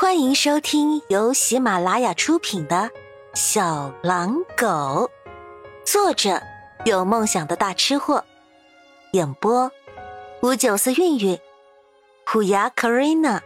[0.00, 2.76] 欢迎收听由喜马拉雅出品的
[3.34, 4.64] 《小狼狗》，
[5.84, 6.40] 作者
[6.84, 8.24] 有梦想的大吃货，
[9.10, 9.72] 演播
[10.40, 11.36] 五九四韵韵，
[12.24, 13.40] 虎牙 Karina，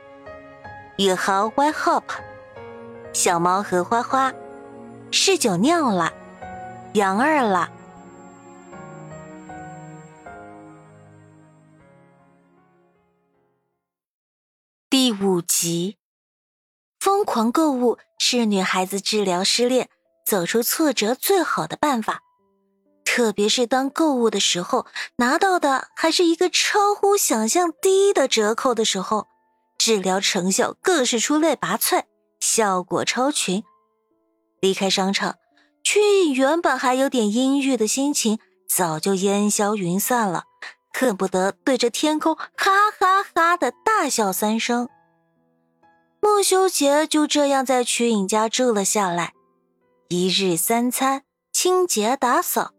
[0.99, 2.03] 宇豪 Y Hop，
[3.15, 4.31] 小猫和花花，
[5.11, 6.13] 嗜酒尿了，
[6.93, 7.71] 杨二了。
[14.91, 15.97] 第五集，
[17.03, 19.89] 疯狂购物是女孩子治疗失恋、
[20.25, 22.21] 走出挫折最好的办法。
[23.05, 29.27] 特别是当购物的时候，拿到的还是一个超乎想象低的折扣的时候，
[29.77, 32.05] 治疗成效更是出类拔萃，
[32.39, 33.65] 效果超群。
[34.61, 35.35] 离开商场，
[35.83, 40.45] 曲颖原本还有点阴郁的心情，早就烟消云散了。
[40.93, 44.89] 恨不得对着天空哈哈哈的大笑三声。
[46.25, 49.35] 穆修杰就这样在曲颖家住了下来，
[50.09, 52.71] 一日三餐、清洁打扫，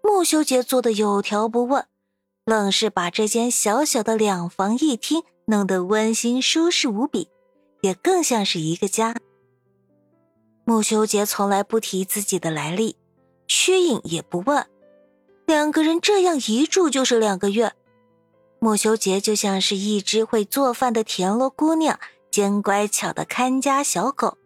[0.00, 1.84] 穆修杰做的有条不紊，
[2.44, 7.28] 愣是把这间小小的两房一厅弄得温馨舒适无比，
[7.80, 9.16] 也更像是一个家。
[10.64, 12.94] 穆修杰从来不提自己的来历，
[13.48, 14.64] 曲颖也不问。
[15.46, 17.72] 两个人这样一住就是两个月，
[18.60, 21.98] 穆修杰就像是一只会做饭的田螺姑娘
[22.34, 24.36] 兼乖巧的看家小狗，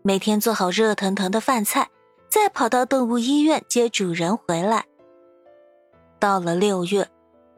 [0.00, 1.90] 每天做好热腾腾的饭菜，
[2.30, 4.86] 再跑到动物医院接主人回来。
[6.18, 7.06] 到了六月，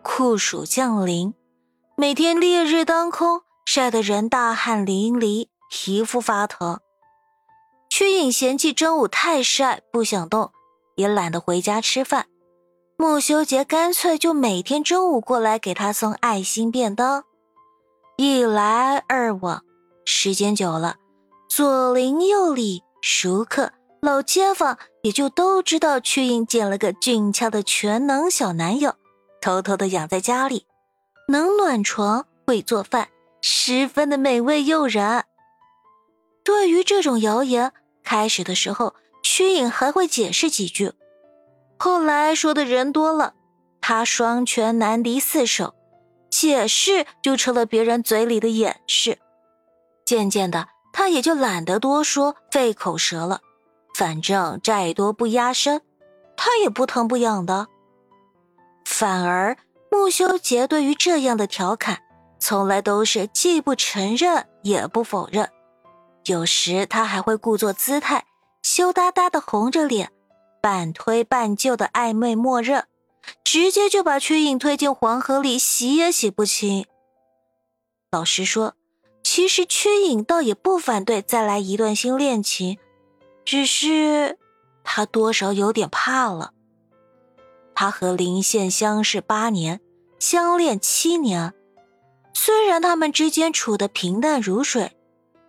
[0.02, 1.34] 酷暑降临，
[1.96, 6.80] 每天烈日当空，晒得人大汗淋漓，皮肤发疼。
[7.88, 10.50] 曲颖嫌弃中午太晒，不想动，
[10.96, 12.26] 也懒得回家吃饭。
[12.96, 17.22] 穆修杰干脆就每天中午过来给他送爱心便当，
[18.22, 19.64] 一来二往，
[20.04, 20.96] 时间久了，
[21.48, 28.94] 左邻右里、熟客、老街坊也就都知道曲颖捡了个俊俏的全能小男友，
[29.40, 30.66] 偷偷的养在家里，
[31.28, 33.08] 能暖床，会做饭，
[33.40, 35.24] 十分的美味诱人。
[36.44, 37.72] 对于这种谣言，
[38.04, 40.92] 开始的时候，曲颖还会解释几句。
[41.78, 43.32] 后来说的人多了，
[43.80, 45.74] 他双拳难敌四手，
[46.40, 49.18] 解释就成了别人嘴里的掩饰。
[50.06, 53.42] 渐渐的，他也就懒得多说，费口舌了。
[53.94, 55.82] 反正债多不压身，
[56.38, 57.66] 他也不疼不痒的。
[58.86, 59.54] 反而
[59.90, 62.00] 穆修杰对于这样的调侃，
[62.38, 65.46] 从来都是既不承认也不否认。
[66.24, 68.24] 有时他还会故作姿态，
[68.62, 70.10] 羞答答的红着脸。
[70.62, 72.86] 半推半就的暧昧默认，
[73.44, 76.86] 直接就把曲颖推进黄河里，洗也洗不清。
[78.10, 78.74] 老实说，
[79.22, 82.78] 其实曲颖倒也不反对再来一段新恋情，
[83.44, 84.38] 只是
[84.82, 86.52] 他多少有点怕了。
[87.74, 89.80] 他和林宪相识八年，
[90.18, 91.54] 相恋七年，
[92.34, 94.96] 虽然他们之间处得平淡如水，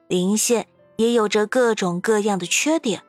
[0.07, 0.67] 林宪
[0.97, 3.03] 也有着各种各样的缺点。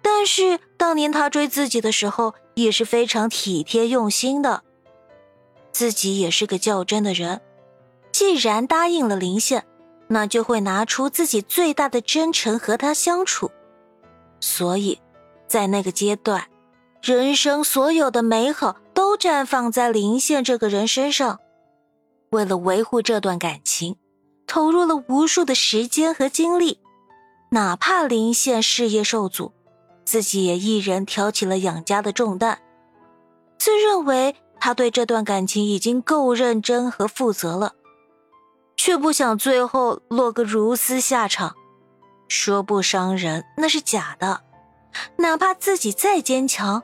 [0.00, 4.62] 但是当年他追自己的时候也是非常体贴用心的，
[5.72, 7.40] 自己也是个较真的人，
[8.12, 9.64] 既然答应了林宪，
[10.08, 13.50] 那就会拿出自己最大的真诚和他相处。
[14.40, 15.00] 所以，
[15.46, 16.48] 在那个阶段，
[17.02, 21.38] 人生所有的美好都绽放在林宪这个人身上。
[22.30, 23.96] 为了维护这段感情，
[24.46, 26.80] 投入了无数的时间和精力，
[27.50, 29.52] 哪怕林宪事业受阻。
[30.10, 32.58] 自己也一人挑起了养家的重担，
[33.58, 37.74] 自认为他对这段感情已经够认真和负责了，
[38.74, 41.54] 却不想最后落个如斯下场。
[42.26, 44.40] 说不伤人那是假的，
[45.16, 46.82] 哪怕自己再坚强，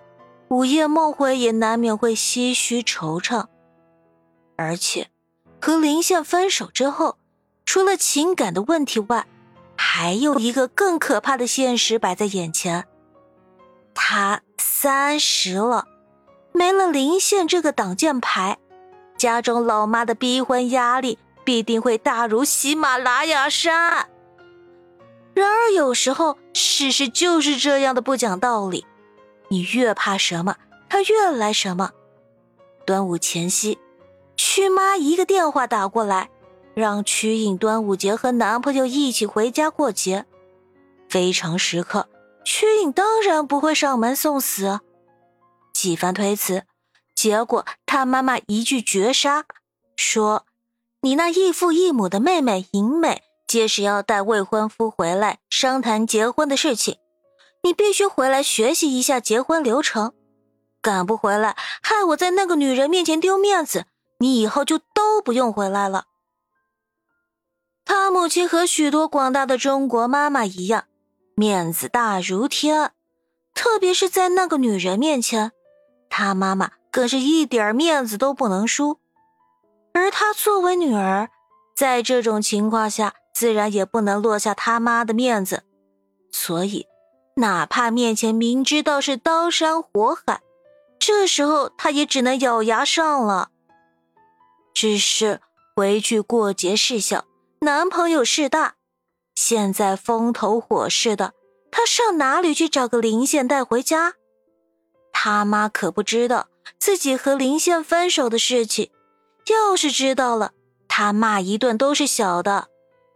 [0.49, 3.47] 午夜梦回也难免会唏嘘惆怅。
[4.59, 5.09] 而且，
[5.63, 7.17] 和林羡分手之后，
[7.65, 9.27] 除了情感的问题外，
[9.79, 12.87] 还有一个更可怕的现实摆在眼前。
[13.95, 15.87] 他三十了，
[16.53, 18.59] 没了林宪这个挡箭牌，
[19.17, 24.09] 家中老妈的逼婚压力必定会大如喜马拉雅山。
[25.33, 28.85] 然而有时候事实就是这样的不讲道理，
[29.49, 30.57] 你越怕什么，
[30.89, 31.91] 他越来什么。
[32.85, 33.79] 端午前夕，
[34.37, 36.31] 曲妈一个电话打过来，
[36.75, 40.27] 让曲颖端午节和男朋友一起回家过节，
[41.09, 42.09] 非常时刻。
[42.45, 44.81] 曲颖当然不会上门送死，
[45.73, 46.65] 几番推辞，
[47.15, 49.45] 结果他妈妈一句绝杀，
[49.97, 50.45] 说
[51.01, 56.99] ：“你那异父异母的妹妹尹美，届时要带未婚夫回来商谈结婚的事情，
[57.63, 60.13] 你必须回来学习一下结婚流程。
[60.83, 63.87] 赶不回来，害我在那个女人面前丢面子，
[64.19, 66.05] 你以后就都不用回来了。
[67.87, 70.85] 他母亲和许多广大的中国妈妈一样，
[71.37, 72.93] 面子大如天，
[73.55, 75.53] 特别是在那个女人面前，
[76.09, 78.99] 他妈妈更是一点面子都不能输。
[79.93, 81.29] 而她作为女儿，
[81.77, 85.65] 在这种情况下，自然也不能落下他妈的面子，
[86.31, 86.87] 所以，
[87.37, 90.41] 哪怕面前明知道是刀山火海，
[90.99, 93.51] 这时候她也只能咬牙上了。
[94.73, 95.41] 只是
[95.75, 97.25] 回去过节事小，
[97.61, 98.75] 男朋友事大，
[99.47, 101.35] 现在风头火势的，
[101.71, 104.15] 她上哪里去找个林宪带回家？
[105.13, 106.49] 他妈可不知道
[106.79, 108.91] 自己和林宪分手的事情。
[109.51, 110.53] 要是知道了，
[110.89, 112.69] 他骂一顿都是小的，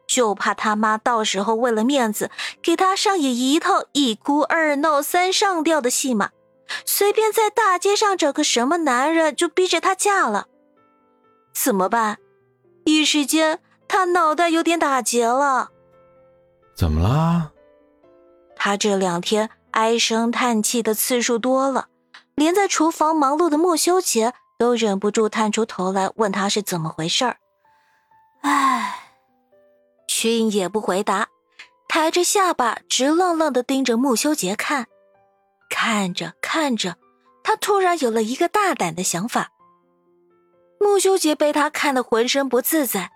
[0.06, 2.30] 就怕他妈到时候为了面子
[2.60, 6.28] 给他上演一套一哭二闹三上吊的戏码，
[6.84, 10.46] 随便在大街上找个什么男人就逼着他嫁了，
[11.54, 12.18] 怎么办？
[12.84, 15.70] 一时间他脑袋有点打结了。
[16.78, 17.50] 怎么啦？
[18.54, 21.88] 他这两天唉声叹气的次数多了，
[22.36, 24.32] 连在厨房忙碌的莫修杰。
[24.58, 27.36] 都忍不住探出头来问他是怎么回事儿。
[28.40, 29.12] 唉，
[30.08, 31.28] 曲颖也不回答，
[31.86, 34.86] 抬着下巴直愣愣的盯着穆修杰看。
[35.70, 36.96] 看着看着，
[37.44, 39.52] 他突然有了一个大胆的想法。
[40.80, 43.12] 穆修杰被他看得浑身不自在，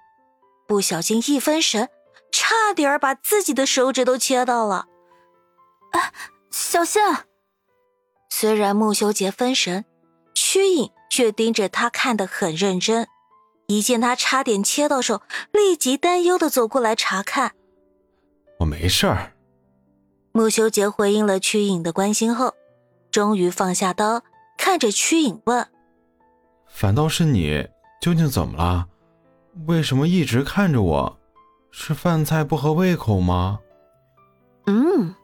[0.68, 1.88] 不小心一分神，
[2.32, 4.86] 差点把自己的手指都切到了。
[5.92, 6.12] 啊，
[6.50, 7.00] 小心！
[8.28, 9.84] 虽然穆修杰分神，
[10.34, 10.90] 曲影。
[11.12, 13.06] 却盯着他看得很认真，
[13.66, 15.20] 一见他差点切到手，
[15.52, 17.52] 立即担忧的走过来查看。
[18.60, 19.34] 我没事儿。
[20.32, 22.54] 穆修杰回应了曲影的关心后，
[23.10, 24.22] 终于放下刀，
[24.56, 25.68] 看着曲影问
[26.66, 27.68] ：“反倒是你，
[28.00, 28.88] 究竟怎么了？
[29.66, 31.18] 为什么一直看着我？
[31.72, 33.58] 是饭菜不合胃口吗？”
[34.66, 35.14] 嗯，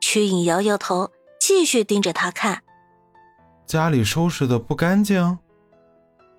[0.00, 1.10] 曲颖摇摇头，
[1.40, 2.62] 继续盯着他看。
[3.64, 5.38] 家里收拾的不干净。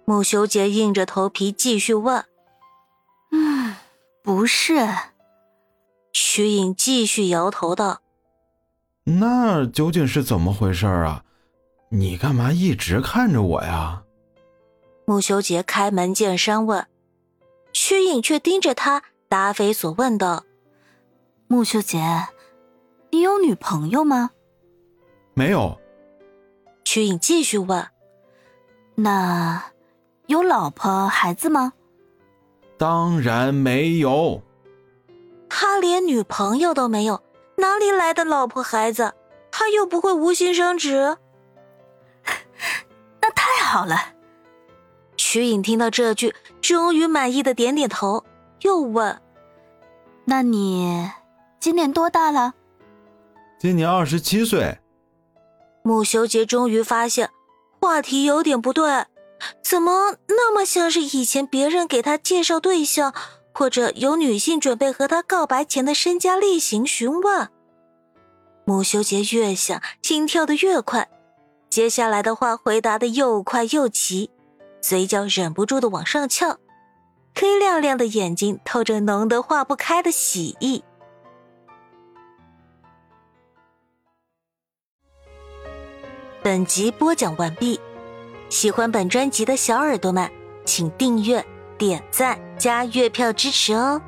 [0.06, 2.24] 穆修杰硬着头皮继续问
[3.34, 3.76] ：“嗯，
[4.22, 4.88] 不是。”
[6.14, 8.02] 曲颖继续摇头道
[9.06, 11.24] ：“那究竟是怎么回事啊？
[11.90, 14.04] 你干嘛一直看着我呀？”
[15.08, 16.86] 穆修杰开门见山问，
[17.76, 20.46] 曲颖却盯着他答非所问的
[21.48, 22.00] ：“穆修杰，
[23.12, 24.30] 你有女朋友吗
[25.36, 25.78] ？”“没有。”
[26.86, 27.86] 曲颖继续问
[28.96, 29.62] ：“那
[30.28, 31.74] 有老婆孩子吗
[32.80, 34.42] ？”“当然没有。
[35.50, 37.22] ”“他连女朋友都没有，
[37.58, 39.14] 哪里来的老婆孩子？
[39.52, 41.18] 他又不会无心生殖。
[43.22, 43.98] ”“那太好了。”
[45.36, 48.24] 曲颖听到这句，终于满意的点点头，
[48.62, 49.20] 又问
[50.24, 51.12] ：“那你
[51.60, 52.54] 今年多大了
[53.60, 54.78] ？”“今年二十七岁。”
[55.84, 57.30] 穆修杰终于发现
[57.82, 59.08] 话题有点不对，
[59.62, 63.14] 怎么那么像是以前别人给他介绍对象，
[63.54, 67.50] 或者有女性准备和他告白前的身家例行询问？
[68.64, 71.10] 穆修杰越想，心跳的越快，
[71.70, 74.30] 接下来的话回答的又快又急，
[74.88, 76.60] 嘴角忍不住的往上翘，
[77.34, 80.84] 黑亮亮的眼睛透着浓得化不开的喜意。
[86.44, 87.80] 本集播讲完毕，
[88.50, 90.32] 喜欢本专辑的小耳朵们，
[90.66, 91.44] 请订阅、
[91.80, 94.00] 点赞、加月票支持哦！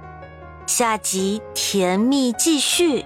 [0.67, 3.03] 下集甜蜜继续。